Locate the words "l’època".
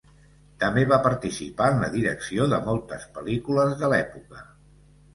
3.97-4.47